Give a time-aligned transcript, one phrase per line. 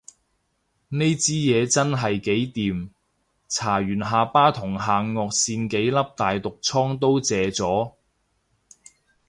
[0.89, 2.89] 呢支嘢真係幾掂，
[3.51, 7.93] 搽完下巴同下頷線幾粒大毒瘡都謝咗